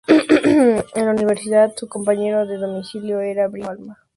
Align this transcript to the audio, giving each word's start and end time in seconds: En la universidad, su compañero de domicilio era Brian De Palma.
En 0.95 1.05
la 1.05 1.11
universidad, 1.11 1.73
su 1.77 1.87
compañero 1.87 2.47
de 2.47 2.57
domicilio 2.57 3.19
era 3.19 3.47
Brian 3.47 3.69
De 3.69 3.75
Palma. 3.77 3.99